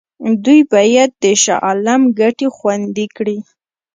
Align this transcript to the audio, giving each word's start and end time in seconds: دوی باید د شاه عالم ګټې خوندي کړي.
دوی 0.43 0.61
باید 0.73 1.09
د 1.23 1.25
شاه 1.43 1.61
عالم 1.65 2.01
ګټې 2.19 2.47
خوندي 2.55 3.07
کړي. 3.17 3.37